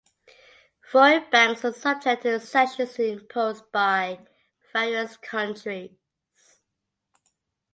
[0.81, 4.19] Foreign banks are subject to sanctions imposed by
[4.73, 5.95] various countries.